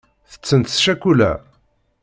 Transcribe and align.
Tettent 0.31 0.75
ccakula. 0.83 1.31